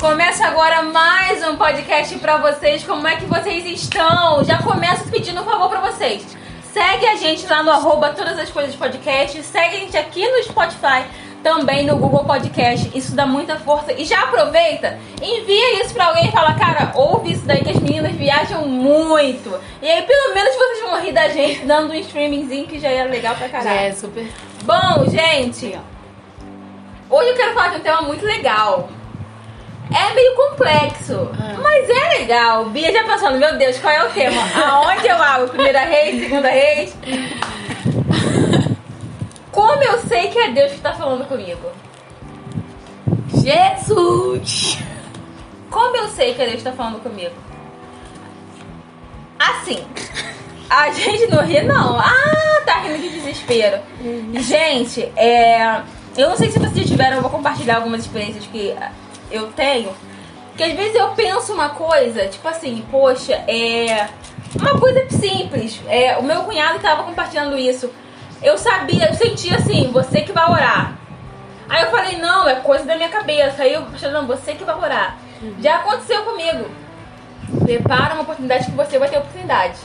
[0.00, 2.82] Começa agora mais um podcast pra vocês.
[2.82, 4.42] Como é que vocês estão?
[4.42, 6.26] Já começo pedindo um favor pra vocês.
[6.72, 9.42] Segue a gente lá no arroba todas as coisas podcast.
[9.42, 11.04] Segue a gente aqui no Spotify,
[11.42, 12.90] também no Google Podcast.
[12.96, 13.92] Isso dá muita força.
[13.92, 17.78] E já aproveita, envia isso pra alguém e fala, cara, ouve isso daí que as
[17.78, 19.54] meninas viajam muito.
[19.82, 23.10] E aí pelo menos vocês vão rir da gente dando um streamingzinho que já era
[23.10, 23.68] legal pra caralho.
[23.68, 24.26] Já é super.
[24.62, 25.78] Bom, gente,
[27.10, 28.88] hoje eu quero falar de um tema muito legal.
[29.92, 31.56] É meio complexo, Ah.
[31.62, 32.66] mas é legal.
[32.66, 34.40] Bia já pensando, meu Deus, qual é o tema?
[34.64, 35.48] Aonde eu abro?
[35.48, 36.94] Primeira reis, segunda reis?
[39.50, 41.70] Como eu sei que é Deus que tá falando comigo?
[43.34, 44.78] Jesus!
[45.70, 47.34] Como eu sei que é Deus que tá falando comigo?
[49.38, 49.84] Assim,
[50.68, 51.98] a gente não ri, não.
[51.98, 53.78] Ah, tá rindo de desespero.
[54.34, 55.80] Gente, é,
[56.16, 58.74] eu não sei se vocês tiveram, eu vou compartilhar algumas experiências que
[59.30, 59.92] eu tenho.
[60.56, 64.08] Que às vezes eu penso uma coisa, tipo assim, poxa, é.
[64.54, 65.80] Uma coisa simples.
[65.88, 67.90] É, o meu cunhado tava compartilhando isso.
[68.42, 70.98] Eu sabia, eu sentia assim, você que vai orar.
[71.68, 73.62] Aí eu falei, não, é coisa da minha cabeça.
[73.62, 75.18] Aí eu falei, não, você que vai orar.
[75.60, 76.68] Já aconteceu comigo.
[77.64, 79.78] Prepara uma oportunidade que você vai ter oportunidade.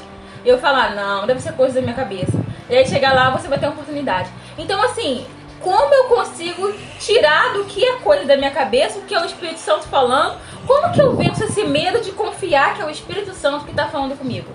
[0.44, 2.40] Eu falar, não, deve ser coisa da minha cabeça.
[2.70, 4.30] E aí chegar lá, você vai ter oportunidade.
[4.58, 5.26] Então, assim,
[5.66, 9.26] como eu consigo tirar do que é coisa da minha cabeça, o que é o
[9.26, 10.38] Espírito Santo falando?
[10.68, 13.88] Como que eu venço esse medo de confiar que é o Espírito Santo que tá
[13.88, 14.48] falando comigo?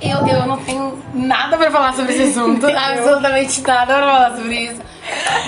[0.00, 4.54] Eu, eu não tenho nada pra falar sobre esse assunto, absolutamente nada pra falar sobre
[4.54, 4.80] isso.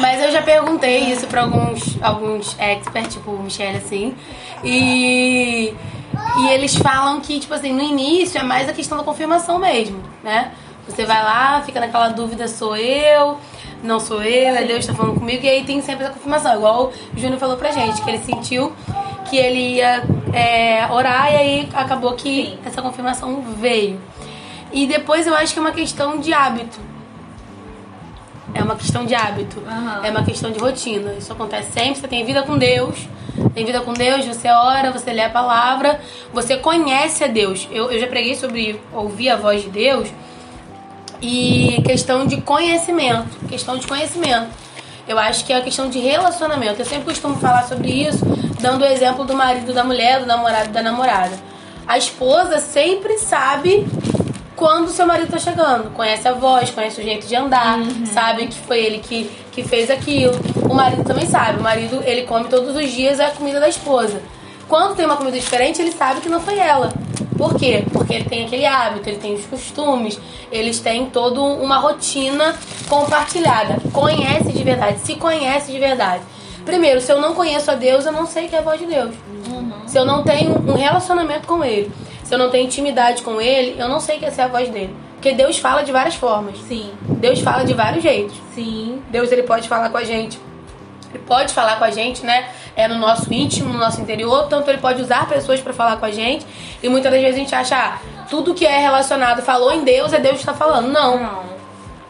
[0.00, 4.14] Mas eu já perguntei isso pra alguns, alguns experts, tipo o Michelle, assim.
[4.62, 5.74] E,
[6.40, 10.02] e eles falam que, tipo assim, no início é mais a questão da confirmação mesmo,
[10.22, 10.52] né?
[10.88, 13.38] Você vai lá, fica naquela dúvida, sou eu,
[13.82, 16.54] não sou eu, é Deus que tá falando comigo, e aí tem sempre essa confirmação.
[16.54, 18.72] Igual o Júnior falou pra gente, que ele sentiu
[19.28, 22.58] que ele ia é, orar e aí acabou que Sim.
[22.64, 24.00] essa confirmação veio.
[24.72, 26.78] E depois eu acho que é uma questão de hábito.
[28.54, 29.62] É uma questão de hábito.
[29.66, 30.00] Aham.
[30.04, 31.12] É uma questão de rotina.
[31.12, 32.00] Isso acontece sempre.
[32.00, 33.06] Você tem vida com Deus.
[33.54, 36.00] Tem vida com Deus, você ora, você lê a palavra,
[36.32, 37.68] você conhece a Deus.
[37.70, 40.08] Eu, eu já preguei sobre ouvir a voz de Deus
[41.20, 43.46] e questão de conhecimento.
[43.48, 44.48] Questão de conhecimento.
[45.06, 46.80] Eu acho que é a questão de relacionamento.
[46.80, 48.24] Eu sempre costumo falar sobre isso,
[48.60, 51.38] dando o exemplo do marido da mulher, do namorado da namorada.
[51.86, 53.86] A esposa sempre sabe
[54.54, 55.90] quando seu marido tá chegando.
[55.94, 57.78] Conhece a voz, conhece o jeito de andar,
[58.12, 60.34] sabe que foi ele que, que fez aquilo.
[60.68, 61.60] O marido também sabe.
[61.60, 64.20] O marido, ele come todos os dias a comida da esposa.
[64.68, 66.92] Quando tem uma comida diferente, ele sabe que não foi ela.
[67.38, 67.84] Por quê?
[67.92, 72.54] Porque ele tem aquele hábito, ele tem os costumes, eles têm toda uma rotina
[72.88, 73.78] compartilhada.
[73.92, 76.22] Conhece de verdade, se conhece de verdade.
[76.64, 78.86] Primeiro, se eu não conheço a Deus, eu não sei que é a voz de
[78.86, 79.14] Deus.
[79.86, 81.90] Se eu não tenho um relacionamento com Ele,
[82.24, 84.68] se eu não tenho intimidade com Ele, eu não sei que essa é a voz
[84.68, 84.94] dele.
[85.14, 86.58] Porque Deus fala de várias formas.
[86.68, 88.36] Sim, Deus fala de vários jeitos.
[88.54, 89.00] sim.
[89.10, 90.38] Deus ele pode falar com a gente.
[91.12, 92.50] Ele pode falar com a gente, né?
[92.76, 96.04] É no nosso íntimo, no nosso interior, tanto ele pode usar pessoas pra falar com
[96.04, 96.46] a gente.
[96.82, 97.98] E muitas das vezes a gente acha, ah,
[98.28, 100.88] tudo que é relacionado falou em Deus é Deus que está falando.
[100.88, 101.18] Não.
[101.18, 101.58] Não.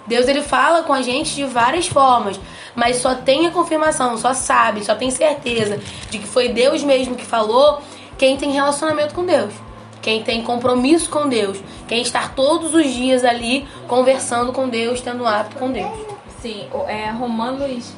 [0.09, 2.41] Deus ele fala com a gente de várias formas,
[2.75, 5.79] mas só tem a confirmação, só sabe, só tem certeza
[6.09, 7.83] de que foi Deus mesmo que falou
[8.17, 9.53] quem tem relacionamento com Deus,
[10.01, 15.25] quem tem compromisso com Deus, quem está todos os dias ali conversando com Deus, tendo
[15.25, 15.93] um hábito com Deus.
[16.41, 17.93] Sim, é, Romanos,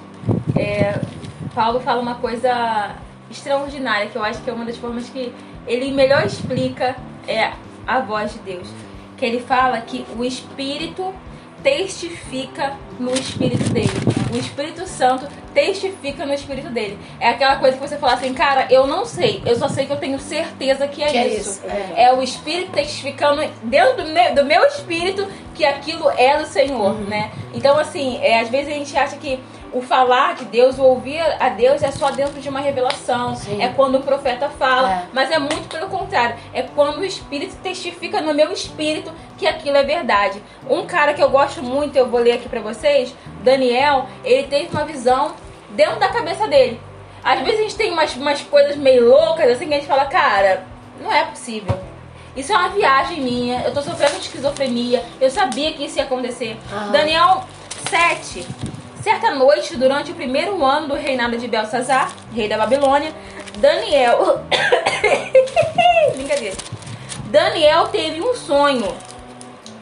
[0.60, 1.00] é,
[1.54, 2.94] Paulo fala uma coisa
[3.30, 5.32] extraordinária, que eu acho que é uma das formas que
[5.66, 7.52] ele melhor explica é,
[7.86, 8.68] a voz de Deus.
[9.16, 11.14] Que ele fala que o Espírito
[11.62, 13.90] testifica no Espírito dele.
[14.32, 16.98] O Espírito Santo testifica no Espírito dele.
[17.18, 19.92] É aquela coisa que você fala assim, cara, eu não sei, eu só sei que
[19.92, 21.50] eu tenho certeza que é Que é isso.
[21.50, 22.04] isso, é.
[22.04, 26.94] É o Espírito testificando dentro do meu, do meu espírito que aquilo é do Senhor,
[26.94, 27.30] né?
[27.52, 29.38] Então, assim, é, às vezes a gente acha que
[29.72, 33.36] o falar de Deus, o ouvir a Deus é só dentro de uma revelação.
[33.36, 33.62] Sim.
[33.62, 34.92] É quando o profeta fala.
[34.92, 35.06] É.
[35.12, 36.36] Mas é muito pelo contrário.
[36.52, 40.42] É quando o Espírito testifica no meu espírito que aquilo é verdade.
[40.68, 44.68] Um cara que eu gosto muito, eu vou ler aqui pra vocês, Daniel, ele teve
[44.70, 45.34] uma visão
[45.70, 46.80] dentro da cabeça dele.
[47.22, 50.06] Às vezes a gente tem umas, umas coisas meio loucas, assim, que a gente fala,
[50.06, 50.64] cara,
[51.00, 51.78] não é possível.
[52.36, 56.04] Isso é uma viagem minha, eu tô sofrendo de esquizofrenia, eu sabia que isso ia
[56.04, 56.56] acontecer.
[56.72, 56.92] Aham.
[56.92, 57.44] Daniel
[57.88, 58.46] 7.
[59.02, 63.12] Certa noite, durante o primeiro ano do reinado de Belsazar, rei da Babilônia,
[63.56, 64.44] Daniel.
[66.14, 66.56] Brincadeira.
[67.26, 68.94] Daniel teve um sonho,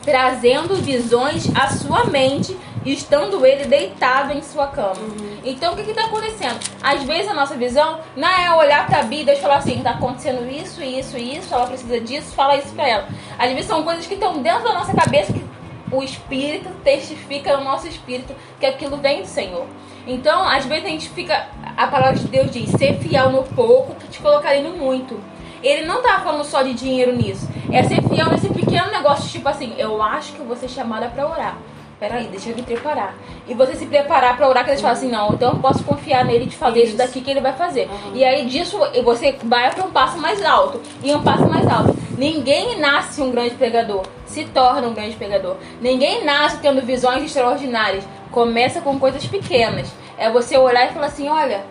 [0.04, 5.00] trazendo visões à sua mente estando ele deitado em sua cama.
[5.00, 5.38] Uhum.
[5.44, 6.58] Então o que está acontecendo?
[6.82, 9.90] Às vezes a nossa visão não é olhar para a Bíblia e falar assim, está
[9.90, 13.08] acontecendo isso, isso, isso, ela precisa disso, fala isso para ela.
[13.38, 15.44] Às vezes são coisas que estão dentro da nossa cabeça que
[15.90, 19.66] o Espírito testifica no nosso espírito que aquilo vem do Senhor.
[20.06, 21.48] Então, às vezes a gente fica.
[21.76, 25.20] A palavra de Deus diz: ser fiel no pouco, que te colocarei no muito.
[25.62, 27.48] Ele não tá falando só de dinheiro nisso.
[27.70, 31.26] É ser fiel nesse pequeno negócio, tipo assim, eu acho que vou ser chamada para
[31.26, 31.58] orar.
[31.98, 33.12] Peraí, deixa eu me preparar.
[33.48, 36.24] E você se preparar para orar, que eles falam assim, não, então eu posso confiar
[36.24, 37.88] nele de fazer isso, isso daqui que ele vai fazer.
[37.88, 38.14] Uhum.
[38.14, 40.80] E aí disso você vai para um passo mais alto.
[41.02, 41.96] E um passo mais alto.
[42.18, 45.56] Ninguém nasce um grande pregador, se torna um grande pregador.
[45.80, 48.04] Ninguém nasce tendo visões extraordinárias.
[48.32, 49.88] Começa com coisas pequenas.
[50.18, 51.64] É você olhar e falar assim, olha,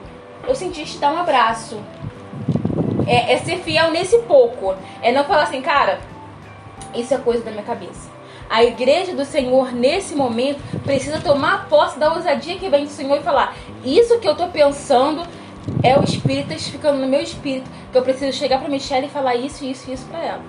[0.48, 1.78] eu senti te dar um abraço.
[3.06, 4.74] É, é ser fiel nesse pouco.
[5.02, 6.00] É não falar assim, cara,
[6.96, 8.10] isso é coisa da minha cabeça.
[8.50, 13.18] A igreja do Senhor, nesse momento, precisa tomar posse da ousadia que vem do Senhor
[13.18, 13.54] e falar:
[13.84, 15.28] Isso que eu tô pensando
[15.84, 17.70] é o Espírito testificando no meu espírito.
[17.92, 20.42] Que eu preciso chegar para Michelle e falar isso, isso e isso para ela.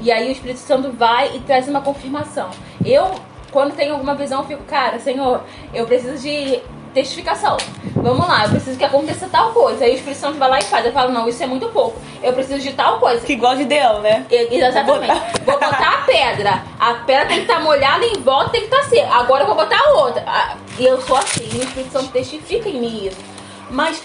[0.00, 2.50] E aí o Espírito Santo vai e traz uma confirmação.
[2.84, 3.10] Eu,
[3.50, 5.42] quando tenho alguma visão, fico, cara, Senhor,
[5.74, 6.60] eu preciso de
[6.94, 7.56] testificação.
[7.94, 9.84] Vamos lá, eu preciso que aconteça tal coisa.
[9.84, 10.86] Aí o Espírito Santo vai lá e faz.
[10.86, 12.00] Eu falo, não, isso é muito pouco.
[12.22, 13.24] Eu preciso de tal coisa.
[13.24, 14.24] Que igual de Deus, né?
[14.30, 14.84] exatamente.
[14.84, 15.42] Vou botar...
[15.44, 16.62] vou botar a pedra.
[16.78, 19.14] A pedra tem que estar tá molhada em volta, tem que estar tá seca.
[19.14, 20.24] Agora eu vou botar a outra.
[20.78, 21.48] E eu sou assim.
[21.52, 23.18] E o Espírito Santo testifica em mim isso.
[23.70, 24.02] Mas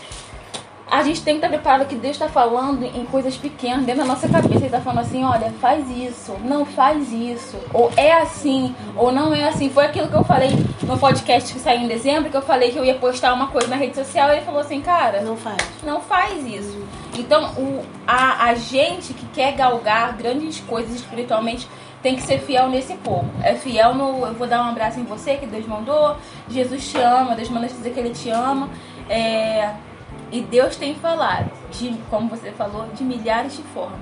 [0.94, 4.08] a gente tem que estar preparado que Deus está falando em coisas pequenas dentro da
[4.08, 4.58] nossa cabeça.
[4.58, 9.34] Ele está falando assim: olha, faz isso, não faz isso, ou é assim, ou não
[9.34, 9.72] é assim.
[9.72, 10.52] Foi aquilo que eu falei
[10.84, 13.70] no podcast que saiu em dezembro, que eu falei que eu ia postar uma coisa
[13.70, 14.30] na rede social.
[14.30, 16.86] E ele falou assim: cara, não faz, não faz isso.
[17.18, 21.68] Então, o, a, a gente que quer galgar grandes coisas espiritualmente
[22.04, 23.26] tem que ser fiel nesse pouco.
[23.42, 26.16] É fiel no eu vou dar um abraço em você que Deus mandou,
[26.48, 28.70] Jesus te ama, Deus manda dizer que Ele te ama.
[29.10, 29.72] É,
[30.34, 34.00] e Deus tem falado, de, como você falou, de milhares de formas.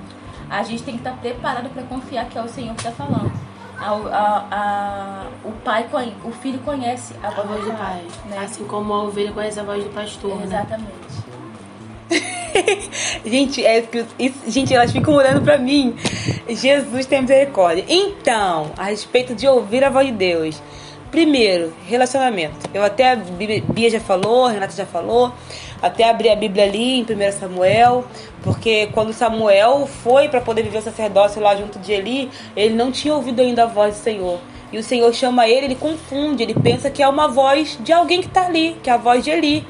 [0.48, 3.30] A gente tem que estar preparado para confiar que é o Senhor que está falando.
[3.78, 5.86] A, a, a, o pai,
[6.24, 8.38] o filho conhece a, a voz do pai, né?
[8.38, 10.36] assim como a ovelha conhece a voz do pastor.
[10.36, 10.44] Né?
[10.44, 10.92] Exatamente.
[12.10, 12.20] Né?
[13.26, 13.86] gente, é,
[14.18, 15.94] isso, gente, elas ficam olhando para mim.
[16.48, 17.84] Jesus tem misericórdia.
[17.86, 20.62] Então, a respeito de ouvir a voz de Deus.
[21.12, 22.70] Primeiro, relacionamento.
[22.72, 25.30] Eu até a Bia já falou, a Renata já falou.
[25.82, 28.06] Até abri a Bíblia ali em 1 Samuel,
[28.42, 32.90] porque quando Samuel foi para poder viver o sacerdócio lá junto de Eli, ele não
[32.90, 34.38] tinha ouvido ainda a voz do Senhor.
[34.72, 38.22] E o Senhor chama ele, ele confunde, ele pensa que é uma voz de alguém
[38.22, 39.66] que está ali, que é a voz de Eli.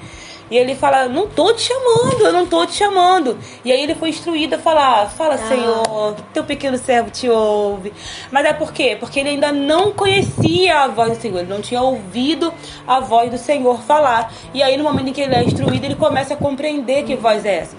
[0.52, 3.38] E ele fala: Não tô te chamando, eu não tô te chamando.
[3.64, 5.48] E aí ele foi instruído a falar: Fala, ah.
[5.48, 7.90] Senhor, teu pequeno servo te ouve.
[8.30, 8.94] Mas é por quê?
[9.00, 12.52] Porque ele ainda não conhecia a voz do Senhor, ele não tinha ouvido
[12.86, 14.30] a voz do Senhor falar.
[14.52, 17.46] E aí, no momento em que ele é instruído, ele começa a compreender que voz
[17.46, 17.76] é essa.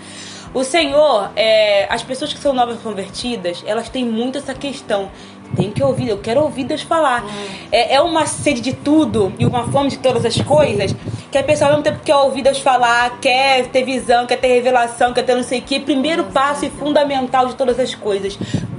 [0.51, 5.11] O Senhor, é, as pessoas que são novas convertidas, elas têm muito essa questão
[5.55, 7.25] tenho que ouvir, eu quero ouvir Deus falar.
[7.71, 10.95] É, é uma sede de tudo e uma fome de todas as coisas
[11.33, 14.49] que a pessoa ao mesmo tempo quer ouvir Deus falar, quer ter visão, quer ter
[14.49, 15.79] revelação, quer ter não sei o que.
[15.79, 18.37] Primeiro passo e fundamental de todas as coisas: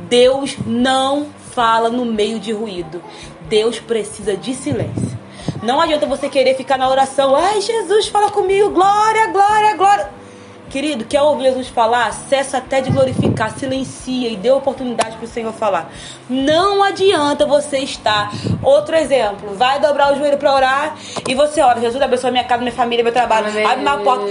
[0.08, 3.02] Deus não fala no meio de ruído.
[3.48, 5.18] Deus precisa de silêncio.
[5.62, 10.23] Não adianta você querer ficar na oração, ai Jesus, fala comigo, glória, glória, glória.
[10.74, 12.12] Querido, quer ouvir Jesus falar?
[12.12, 15.88] Cessa até de glorificar, silencia e dê oportunidade para o Senhor falar.
[16.28, 18.32] Não adianta você estar.
[18.60, 20.96] Outro exemplo, vai dobrar o joelho para orar
[21.28, 21.80] e você ora.
[21.80, 23.50] Jesus abençoe minha casa, minha família, meu trabalho.
[23.50, 23.64] Amém.
[23.64, 24.24] Abre uma porta.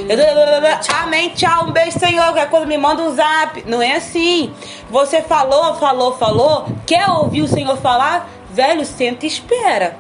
[1.02, 2.26] Amém, tchau, um beijo, Senhor.
[2.26, 3.64] Qualquer coisa me manda um zap.
[3.66, 4.54] Não é assim.
[4.90, 6.66] Você falou, falou, falou.
[6.86, 8.30] Quer ouvir o Senhor falar?
[8.52, 9.96] Velho, senta e espera.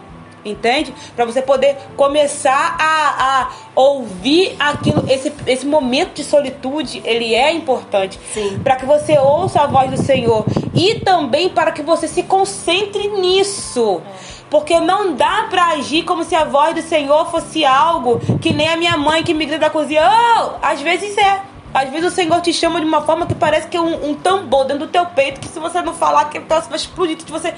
[0.45, 0.93] Entende?
[1.15, 7.51] Para você poder começar a, a ouvir aquilo, esse, esse momento de solitude, ele é
[7.51, 8.19] importante.
[8.63, 10.45] Para que você ouça a voz do Senhor.
[10.73, 14.01] E também para que você se concentre nisso.
[14.49, 18.67] Porque não dá para agir como se a voz do Senhor fosse algo que nem
[18.67, 20.03] a minha mãe que me grita da cozinha.
[20.03, 20.51] Oh!
[20.61, 21.41] Às vezes é.
[21.73, 24.13] Às vezes o Senhor te chama de uma forma que parece que é um, um
[24.13, 27.51] tambor dentro do teu peito, que se você não falar, que vai explodir, que você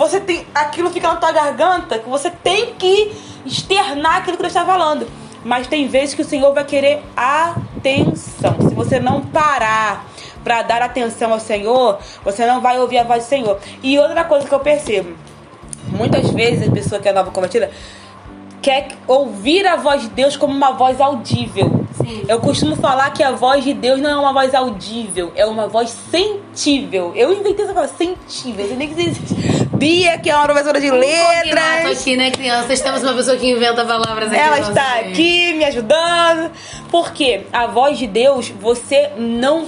[0.00, 3.12] você tem aquilo fica na tua garganta, que você tem que
[3.44, 5.06] externar aquilo que Deus está falando.
[5.44, 8.56] Mas tem vezes que o Senhor vai querer atenção.
[8.66, 10.06] Se você não parar
[10.42, 13.58] para dar atenção ao Senhor, você não vai ouvir a voz do Senhor.
[13.82, 15.14] E outra coisa que eu percebo,
[15.88, 17.70] muitas vezes a pessoa que é nova convertida
[18.62, 21.79] quer ouvir a voz de Deus como uma voz audível.
[22.00, 22.24] Sim.
[22.28, 25.68] Eu costumo falar que a voz de Deus não é uma voz audível, é uma
[25.68, 27.12] voz sentível.
[27.14, 28.66] Eu inventei essa palavra, sentível.
[28.66, 29.34] Eu nem que existe.
[29.74, 32.00] Bia, que é uma professora de Combinado letras.
[32.00, 32.80] aqui, né, crianças?
[32.80, 34.40] Temos uma pessoa que inventa palavras aqui.
[34.40, 36.50] Ela está aqui me ajudando.
[36.90, 39.66] Porque a voz de Deus você não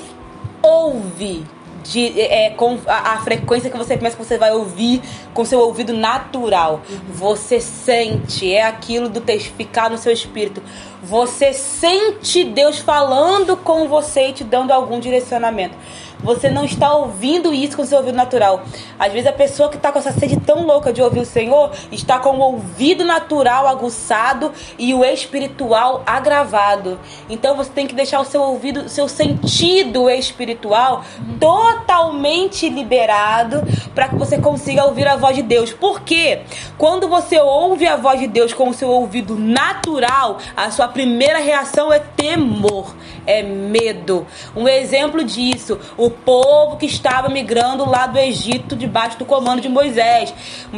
[0.63, 1.45] ouve
[1.83, 5.03] de, é, com a, a frequência que você pensa que você vai ouvir
[5.35, 6.83] com seu ouvido natural.
[7.09, 10.63] Você sente, é aquilo do testificar no seu espírito.
[11.03, 15.75] Você sente Deus falando com você e te dando algum direcionamento.
[16.23, 18.63] Você não está ouvindo isso com seu ouvido natural.
[18.97, 21.73] Às vezes a pessoa que está com essa sede tão louca de ouvir o Senhor
[21.91, 27.01] está com o ouvido natural aguçado e o espiritual agravado.
[27.29, 31.05] Então você tem que deixar o seu ouvido, seu sentido espiritual
[31.41, 35.73] totalmente liberado para que você consiga ouvir a voz de Deus.
[35.73, 36.43] Porque
[36.79, 41.39] quando você ouve a voz de Deus com o seu ouvido natural, a sua primeira
[41.39, 42.95] reação é temor,
[43.27, 44.27] é medo.
[44.55, 49.69] Um exemplo disso, o povo que estava migrando lá do Egito debaixo do comando de
[49.69, 50.33] Moisés.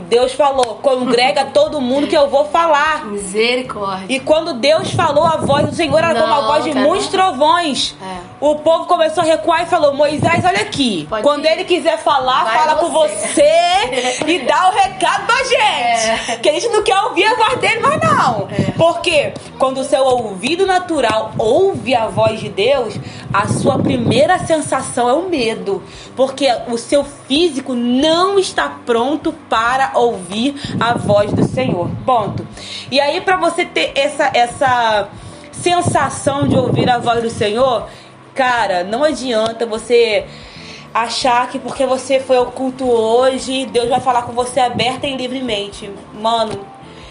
[0.09, 3.07] Deus falou: "Congrega todo mundo que eu vou falar".
[3.07, 4.07] Misericórdia.
[4.09, 6.87] E quando Deus falou, a voz do Senhor era como a voz de cara.
[6.87, 7.95] muitos trovões.
[8.03, 8.19] É.
[8.41, 11.07] O povo começou a recuar e falou: Moisés, olha aqui.
[11.09, 11.49] Pode quando ir.
[11.49, 16.31] ele quiser falar, Vai fala com você." você e dá o recado pra gente.
[16.33, 16.37] É.
[16.37, 18.49] Que a gente não quer ouvir a voz dele, mas não.
[18.77, 22.99] Porque quando o seu ouvido natural ouve a voz de Deus,
[23.33, 25.83] a sua primeira sensação é o medo.
[26.17, 31.91] Porque o seu físico não está pronto para ouvir a voz do Senhor.
[32.05, 32.47] Ponto.
[32.91, 35.09] E aí, para você ter essa, essa
[35.53, 37.89] sensação de ouvir a voz do Senhor,
[38.35, 40.27] cara, não adianta você
[40.93, 45.17] achar que porque você foi ao culto hoje, Deus vai falar com você aberta e
[45.17, 45.91] livremente.
[46.15, 46.65] Mano,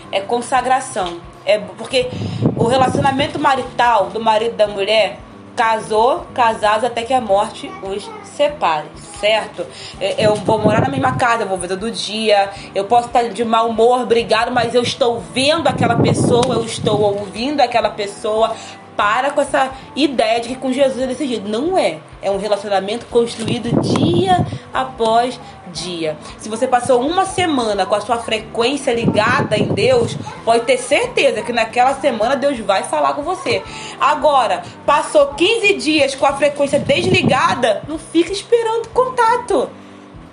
[0.09, 1.32] é consagração.
[1.45, 2.09] É porque
[2.55, 5.19] o relacionamento marital do marido e da mulher
[5.55, 8.87] casou, casados até que a morte os separe,
[9.19, 9.65] certo?
[9.99, 13.45] É, Eu vou morar na mesma casa, vou ver todo dia, eu posso estar de
[13.45, 18.55] mau humor, brigado, mas eu estou vendo aquela pessoa, eu estou ouvindo aquela pessoa.
[18.95, 21.49] Para com essa ideia de que com Jesus é desse jeito.
[21.49, 21.97] Não é.
[22.21, 25.39] É um relacionamento construído dia após
[25.73, 26.17] dia.
[26.37, 30.15] Se você passou uma semana com a sua frequência ligada em Deus,
[30.45, 33.63] pode ter certeza que naquela semana Deus vai falar com você.
[33.99, 39.69] Agora, passou 15 dias com a frequência desligada, não fica esperando contato.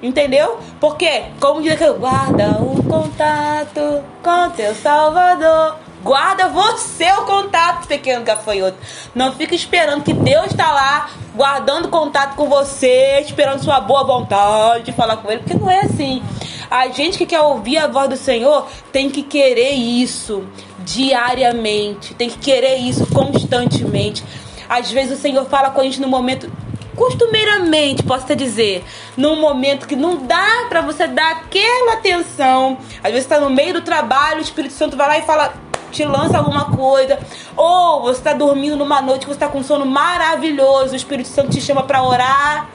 [0.03, 0.59] Entendeu?
[0.81, 5.77] Porque, como diz aquele, guarda o contato com teu Salvador.
[6.03, 8.79] Guarda você o contato, pequeno gafanhoto.
[9.15, 14.85] Não fica esperando que Deus está lá, guardando contato com você, esperando sua boa vontade
[14.85, 16.23] de falar com Ele, porque não é assim.
[16.71, 20.45] A gente que quer ouvir a voz do Senhor tem que querer isso
[20.79, 24.25] diariamente, tem que querer isso constantemente.
[24.69, 26.51] Às vezes o Senhor fala com a gente no momento
[26.95, 28.85] costumeiramente, posso te dizer,
[29.17, 32.79] num momento que não dá pra você dar aquela atenção.
[33.03, 35.55] Às vezes tá no meio do trabalho, o Espírito Santo vai lá e fala,
[35.91, 37.19] te lança alguma coisa.
[37.57, 41.51] Ou você tá dormindo numa noite que você tá com sono maravilhoso, o Espírito Santo
[41.51, 42.71] te chama pra orar.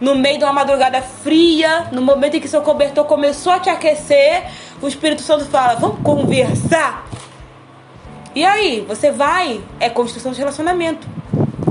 [0.00, 3.68] No meio de uma madrugada fria, no momento em que seu cobertor começou a te
[3.68, 4.44] aquecer,
[4.80, 7.06] o Espírito Santo fala: Vamos conversar?
[8.34, 11.06] E aí, você vai, é construção de relacionamento.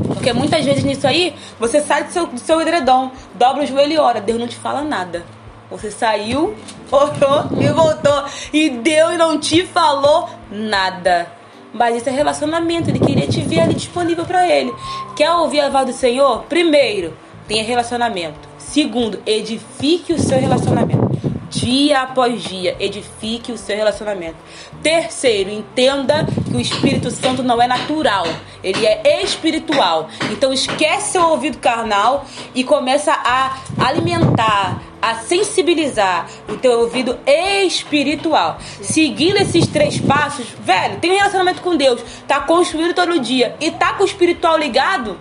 [0.08, 3.94] Porque muitas vezes nisso aí, você sai do seu, do seu edredom, dobra o joelho
[3.94, 4.20] e ora.
[4.20, 5.24] Deus não te fala nada.
[5.72, 6.56] Você saiu,
[6.92, 8.24] orou e voltou.
[8.52, 11.32] E Deus não te falou nada.
[11.74, 12.90] Mas isso é relacionamento.
[12.90, 14.74] Ele queria te ver ali disponível para ele.
[15.16, 16.44] Quer ouvir a voz do Senhor?
[16.44, 17.16] Primeiro,
[17.48, 18.50] tenha relacionamento.
[18.58, 21.10] Segundo, edifique o seu relacionamento.
[21.50, 24.38] Dia após dia, edifique o seu relacionamento.
[24.84, 28.28] Terceiro, entenda que o Espírito Santo não é natural,
[28.64, 30.10] ele é espiritual.
[30.32, 38.58] Então esquece seu ouvido carnal e começa a alimentar, a sensibilizar o teu ouvido espiritual.
[38.82, 43.72] Seguindo esses três passos, velho, tem um relacionamento com Deus, tá construído todo dia e
[43.72, 45.18] tá com o espiritual ligado,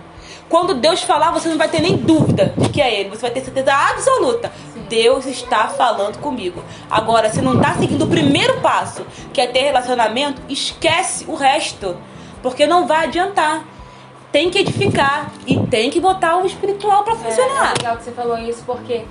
[0.47, 3.09] quando Deus falar, você não vai ter nem dúvida de que é Ele.
[3.09, 4.51] Você vai ter certeza absoluta.
[4.89, 6.63] Deus está falando comigo.
[6.89, 11.95] Agora, se não está seguindo o primeiro passo, que é ter relacionamento, esquece o resto.
[12.41, 13.63] Porque não vai adiantar.
[14.31, 17.73] Tem que edificar e tem que botar o espiritual para É, funcionar.
[17.75, 19.03] é legal que você falou isso, porque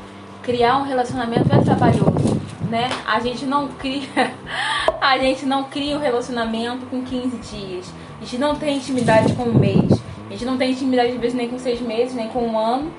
[0.48, 2.40] criar um relacionamento é trabalhoso,
[2.70, 2.88] né?
[3.06, 4.32] A gente não cria,
[4.98, 7.92] a gente não cria um relacionamento com 15 dias.
[8.18, 9.92] A gente não tem intimidade com um mês.
[10.26, 12.90] A gente não tem intimidade, às vezes, nem com seis meses, nem com um ano,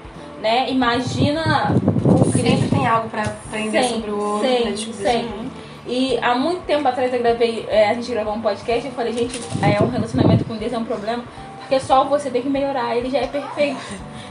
[0.44, 0.70] né?
[0.70, 1.76] Imagina
[2.06, 5.22] o Sempre tem algo pra aprender sobre o outro, sempre, descobrir sempre.
[5.22, 5.52] sobre o outro.
[5.88, 8.94] E há muito tempo atrás eu gravei, é, a gente gravou um podcast e eu
[8.94, 11.24] falei, gente, é um relacionamento com Deus é um problema.
[11.62, 13.80] porque só você tem que melhorar, ele já é perfeito.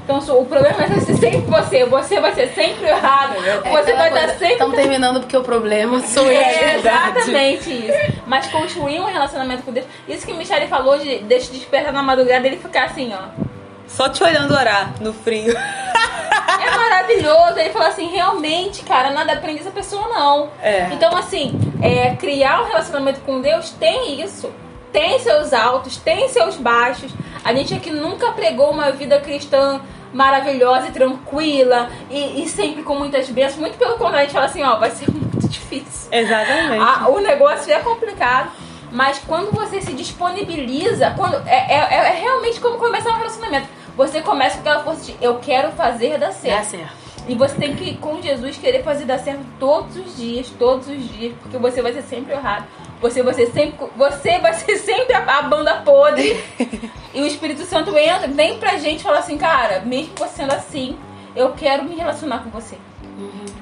[0.09, 4.29] Então o problema vai ser sempre você, você vai ser sempre errado, você vai estar
[4.39, 4.53] sempre.
[4.55, 6.41] Estamos terminando porque o problema sou eu.
[6.41, 8.23] É exatamente isso.
[8.27, 9.85] Mas construir um relacionamento com Deus.
[10.09, 13.49] Isso que o Michele falou de deixa despertar na madrugada ele ficar assim, ó.
[13.87, 15.55] Só te olhando orar no frio.
[15.55, 17.59] É maravilhoso.
[17.59, 20.49] Ele falou assim, realmente, cara, nada aprende essa pessoa, não.
[20.63, 20.89] É.
[20.91, 24.51] Então, assim, é, criar um relacionamento com Deus tem isso.
[24.91, 27.13] Tem seus altos, tem seus baixos.
[27.45, 29.81] A gente aqui nunca pregou uma vida cristã
[30.13, 33.61] maravilhosa e tranquila e, e sempre com muitas bênçãos.
[33.61, 36.09] Muito pelo contrário, a gente fala assim, ó, vai ser muito difícil.
[36.13, 36.83] Exatamente.
[36.83, 38.51] Ah, o negócio é complicado.
[38.91, 43.69] Mas quando você se disponibiliza, quando é, é, é realmente como começar um relacionamento.
[43.97, 46.57] Você começa com aquela força de eu quero fazer dar certo.
[46.57, 47.09] Dá certo.
[47.27, 51.09] E você tem que, com Jesus, querer fazer dar certo todos os dias, todos os
[51.11, 52.65] dias, porque você vai ser sempre errado.
[53.01, 56.43] Você vai ser sempre, você vai ser sempre a, a banda podre.
[57.15, 60.53] e o Espírito Santo entra, vem pra gente e fala assim, cara, mesmo você sendo
[60.53, 60.99] assim,
[61.35, 62.77] eu quero me relacionar com você.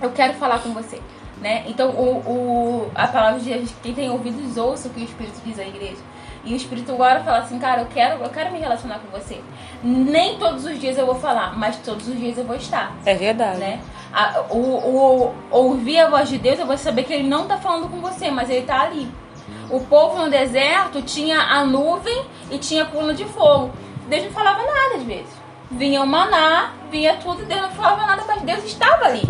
[0.01, 1.01] Eu quero falar com você.
[1.41, 1.65] Né?
[1.67, 5.41] Então, o, o, a palavra de Deus, quem tem ouvidos, ouça o que o Espírito
[5.45, 6.01] diz à igreja.
[6.45, 9.41] E o Espírito agora fala assim, cara, eu quero, eu quero me relacionar com você.
[9.83, 12.97] Nem todos os dias eu vou falar, mas todos os dias eu vou estar.
[13.05, 13.59] É verdade.
[13.59, 13.81] Né?
[14.13, 17.59] A, o, o, ouvir a voz de Deus é você saber que ele não está
[17.59, 19.11] falando com você, mas ele está ali.
[19.69, 23.73] O povo no deserto tinha a nuvem e tinha a coluna de fogo.
[24.07, 25.35] Deus não falava nada às vezes.
[25.71, 29.23] Vinha o maná, vinha tudo, Deus não falava nada, mas Deus estava ali.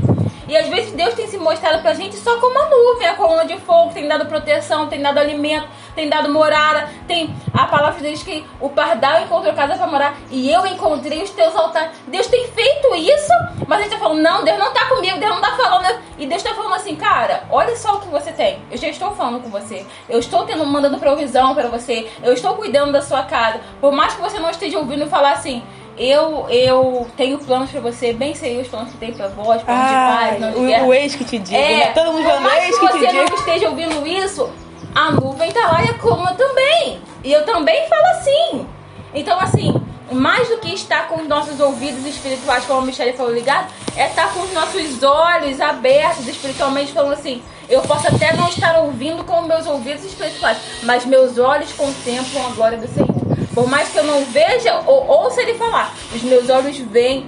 [0.49, 3.45] E às vezes Deus tem se mostrado pra gente só como a nuvem, a coluna
[3.47, 8.09] de fogo, tem dado proteção, tem dado alimento, tem dado morada, tem a palavra de
[8.09, 11.90] Deus que o pardal encontrou casa para morar e eu encontrei os teus altares.
[12.07, 13.33] Deus tem feito isso,
[13.67, 15.99] mas a gente tá falando, não, Deus não tá comigo, Deus não tá falando.
[16.19, 18.59] E Deus tá falando assim, cara, olha só o que você tem.
[18.71, 19.85] Eu já estou falando com você.
[20.09, 22.09] Eu estou tendo, mandando provisão para você.
[22.23, 23.61] Eu estou cuidando da sua casa.
[23.81, 25.62] Por mais que você não esteja ouvindo falar assim,
[25.99, 29.87] eu, eu tenho planos pra você, bem sei os planos que tem pra vós, planos
[29.87, 30.85] de paz, não de o, guerra.
[30.85, 31.93] o ex que te diga, É, né?
[31.93, 34.50] Todo mundo falando ex que que te você não esteja ouvindo isso,
[34.95, 37.00] a nuvem tá lá e a coluna também.
[37.25, 38.67] E eu também falo assim.
[39.15, 39.75] Então, assim,
[40.14, 44.08] mais do que estar com os nossos ouvidos espirituais, como a Michelle falou ligado, é
[44.08, 47.42] estar com os nossos olhos abertos espiritualmente, falando assim.
[47.69, 52.50] Eu posso até não estar ouvindo com meus ouvidos espirituais, mas meus olhos contemplam a
[52.50, 53.08] glória do Senhor.
[53.52, 57.26] Por mais que eu não veja ou ouça ele falar, os meus olhos veem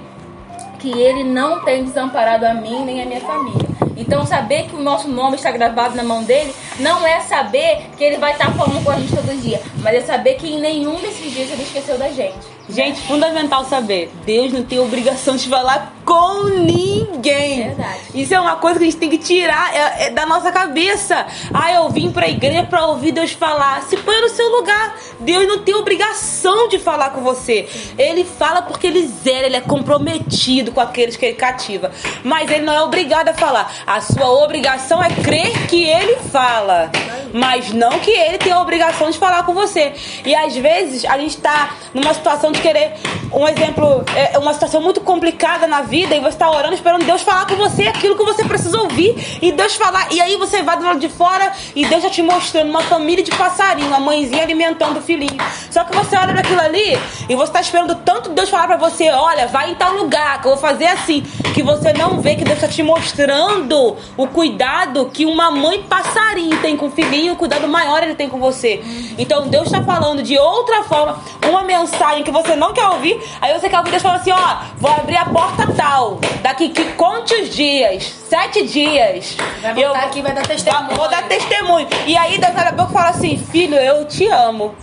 [0.79, 3.67] que ele não tem desamparado a mim nem a minha família.
[3.97, 8.03] Então saber que o nosso nome está gravado na mão dele não é saber que
[8.03, 10.95] ele vai estar falando com a gente todo dia, mas é saber que em nenhum
[11.01, 12.58] desses dias ele esqueceu da gente.
[12.69, 17.67] Gente, fundamental saber, Deus não tem obrigação de falar com ninguém.
[17.67, 17.99] Verdade.
[18.13, 21.25] Isso é uma coisa que a gente tem que tirar é, é da nossa cabeça.
[21.53, 23.83] Ah, eu vim pra igreja pra ouvir Deus falar.
[23.83, 24.95] Se põe no seu lugar.
[25.19, 27.67] Deus não tem obrigação de falar com você.
[27.97, 31.91] Ele fala porque ele zera, ele é comprometido com aqueles que ele cativa.
[32.23, 33.71] Mas ele não é obrigado a falar.
[33.85, 36.91] A sua obrigação é crer que ele fala.
[37.31, 39.93] Mas não que ele tem a obrigação de falar com você.
[40.25, 42.93] E às vezes a gente tá numa situação de querer,
[43.31, 47.21] um exemplo, é uma situação muito complicada na vida e você tá orando esperando Deus
[47.21, 50.11] falar com você aquilo que você precisa ouvir e Deus falar.
[50.11, 53.23] E aí você vai do lado de fora e Deus já te mostrando uma família
[53.23, 55.37] de passarinho, uma mãezinha alimentando o filhinho.
[55.69, 56.97] Só que você olha para aquilo ali
[57.29, 60.47] e você tá esperando tanto Deus falar para você, olha, vai em tal lugar, que
[60.47, 61.21] eu vou fazer assim,
[61.53, 66.57] que você não vê que Deus tá te mostrando o cuidado que uma mãe passarinho
[66.61, 68.81] tem com o filhinho, o cuidado maior ele tem com você.
[69.17, 73.53] Então Deus está falando de outra forma, uma mensagem que você não quer ouvir, aí
[73.53, 77.33] você quer ouvir Deus falando assim, ó, vou abrir a porta tal, daqui que conte
[77.35, 79.37] os dias, sete dias.
[79.61, 80.95] Vai voltar aqui, vai dar testemunho.
[80.95, 81.87] Vou dar testemunho.
[82.05, 84.73] E aí Deus abre a e fala assim, filho, eu te amo.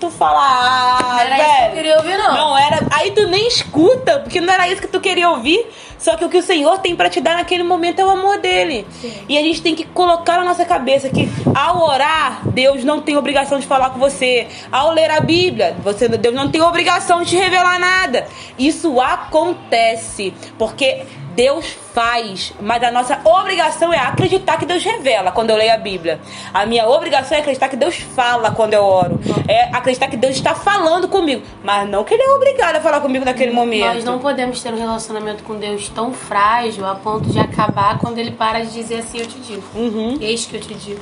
[0.00, 1.74] Tu fala, ah, Não era isso que eu velho.
[1.74, 2.34] queria ouvir, não.
[2.34, 2.80] Não era.
[2.90, 5.64] Aí tu nem escuta, porque não era isso que tu queria ouvir.
[6.02, 8.38] Só que o que o Senhor tem pra te dar naquele momento é o amor
[8.38, 8.84] dele.
[9.28, 13.16] E a gente tem que colocar na nossa cabeça que ao orar, Deus não tem
[13.16, 14.48] obrigação de falar com você.
[14.72, 18.26] Ao ler a Bíblia, você, Deus não tem obrigação de te revelar nada.
[18.58, 21.02] Isso acontece porque
[21.34, 25.76] Deus faz, mas a nossa obrigação é acreditar que Deus revela quando eu leio a
[25.76, 26.20] Bíblia.
[26.52, 29.20] A minha obrigação é acreditar que Deus fala quando eu oro.
[29.48, 33.00] É acreditar que Deus está falando comigo, mas não que Ele é obrigado a falar
[33.00, 33.94] comigo naquele momento.
[33.94, 38.18] Nós não podemos ter um relacionamento com Deus tão frágil a ponto de acabar quando
[38.18, 39.62] ele para de dizer assim, eu te digo.
[39.74, 40.18] Uhum.
[40.20, 41.00] Eis que eu te digo.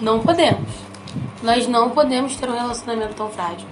[0.00, 0.68] Não podemos.
[1.42, 3.66] Nós não podemos ter um relacionamento tão frágil.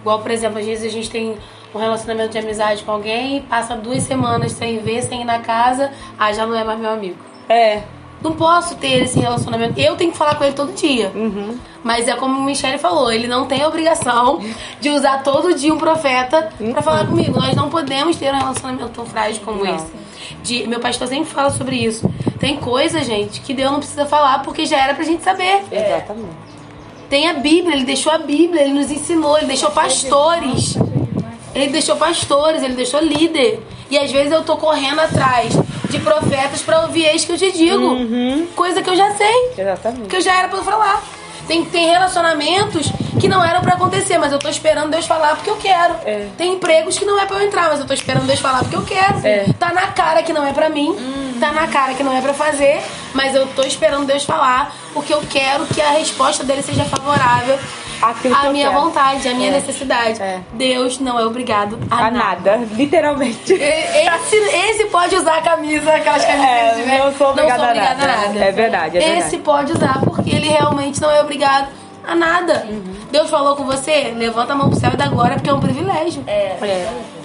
[0.00, 1.36] Igual, por exemplo, às vezes a gente tem
[1.74, 5.90] um relacionamento de amizade com alguém, passa duas semanas sem ver, sem ir na casa,
[6.18, 7.16] ah, já não é mais meu amigo.
[7.48, 7.82] É.
[8.22, 9.78] não posso ter esse relacionamento.
[9.78, 11.10] Eu tenho que falar com ele todo dia.
[11.14, 11.58] Uhum.
[11.82, 14.40] Mas é como o Michele falou, ele não tem a obrigação
[14.80, 17.38] de usar todo dia um profeta pra falar comigo.
[17.38, 19.74] Nós não podemos ter um relacionamento tão frágil como Não.
[19.74, 19.86] esse.
[20.42, 22.08] De, meu pastor sempre fala sobre isso.
[22.38, 25.62] Tem coisa, gente, que Deus não precisa falar porque já era pra gente saber.
[25.70, 26.52] Exatamente.
[27.10, 30.76] Tem a Bíblia, ele deixou a Bíblia, ele nos ensinou, ele deixou pastores.
[31.54, 33.62] Ele deixou pastores, ele deixou líder.
[33.90, 35.52] E às vezes eu tô correndo atrás
[35.90, 37.84] de profetas pra ouvir eis que eu te digo.
[37.84, 38.46] Uhum.
[38.56, 40.08] Coisa que eu já sei, Exatamente.
[40.08, 41.02] que eu já era pra eu falar.
[41.46, 45.50] Tem, tem relacionamentos que não eram pra acontecer, mas eu tô esperando Deus falar porque
[45.50, 45.94] eu quero.
[46.04, 46.28] É.
[46.38, 48.76] Tem empregos que não é pra eu entrar, mas eu tô esperando Deus falar porque
[48.76, 49.26] eu quero.
[49.26, 49.46] É.
[49.58, 50.96] Tá na cara que não é pra mim,
[51.38, 52.80] tá na cara que não é pra fazer,
[53.12, 57.58] mas eu tô esperando Deus falar porque eu quero que a resposta dele seja favorável
[58.02, 58.80] Aquilo que à eu minha quero.
[58.82, 59.52] vontade, à minha É.
[59.52, 60.20] necessidade.
[60.20, 60.40] É.
[60.54, 63.52] Deus não é obrigado a, A nada, literalmente.
[63.52, 66.98] Esse, esse pode usar a camisa, aquelas camisas É, tiver.
[66.98, 68.38] não sou obrigada a obrigada nada.
[68.44, 69.26] É verdade, é verdade.
[69.26, 71.68] Esse pode usar, porque ele realmente não é obrigado
[72.04, 72.66] a nada.
[72.68, 72.82] Uhum.
[73.12, 75.60] Deus falou com você, levanta a mão pro céu e dá glória, porque é um
[75.60, 76.24] privilégio.
[76.26, 76.56] É.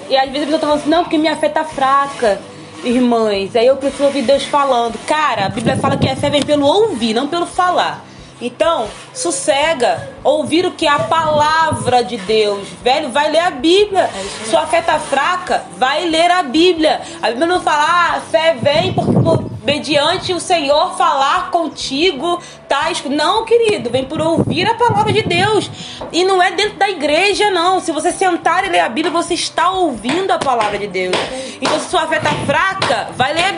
[0.10, 2.40] E às vezes a pessoa tá falando assim, não, porque minha fé tá fraca,
[2.84, 3.56] irmãs.
[3.56, 4.98] Aí eu preciso ouvir Deus falando.
[5.06, 8.06] Cara, a Bíblia fala que a fé vem pelo ouvir, não pelo falar.
[8.40, 12.68] Então, sossega, ouvir o que é a palavra de Deus.
[12.84, 14.10] Velho, vai ler a Bíblia.
[14.46, 17.02] Sua fé tá fraca, vai ler a Bíblia.
[17.22, 22.40] A Bíblia não fala, ah, a fé vem porque por, mediante o Senhor falar contigo,
[22.70, 22.92] tá?
[22.92, 23.10] esco-".
[23.10, 25.70] Não, querido, vem por ouvir a palavra de Deus.
[26.12, 27.80] E não é dentro da igreja, não.
[27.80, 31.16] Se você sentar e ler a Bíblia, você está ouvindo a palavra de Deus.
[31.60, 33.57] Então, se sua fé tá fraca, vai ler a Bíblia.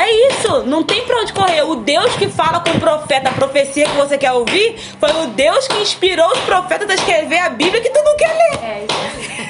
[0.00, 1.60] É isso, não tem pra onde correr.
[1.62, 5.26] O Deus que fala com o profeta, a profecia que você quer ouvir, foi o
[5.26, 8.64] Deus que inspirou os profetas a escrever a Bíblia que tu não quer ler.
[8.64, 9.00] É isso.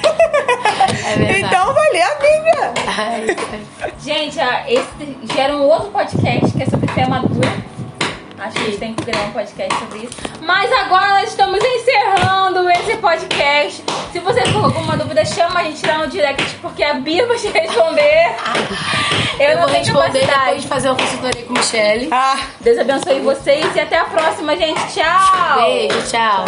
[0.81, 1.39] É.
[1.39, 2.73] Então vai ler a Bíblia.
[2.87, 3.91] É.
[3.99, 4.37] Gente,
[4.67, 7.49] esse gera um outro podcast que é sobre fé madura.
[8.41, 10.13] Acho que a gente tem que criar um podcast sobre isso.
[10.41, 13.83] Mas agora nós estamos encerrando esse podcast.
[14.11, 17.27] Se você for com alguma dúvida, chama a gente lá no direct, porque a Bia
[17.27, 18.35] vai te responder.
[19.39, 20.43] Eu, Eu vou responder capacidade.
[20.45, 22.09] depois de fazer uma consultoria com Michelle.
[22.11, 22.37] Ah.
[22.59, 24.79] Deus abençoe vocês e até a próxima, gente.
[24.93, 25.55] Tchau!
[25.61, 26.45] Beijo, tchau.